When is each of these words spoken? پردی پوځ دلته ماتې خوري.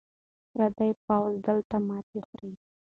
پردی 0.53 0.91
پوځ 1.05 1.33
دلته 1.47 1.75
ماتې 1.87 2.19
خوري. 2.27 2.51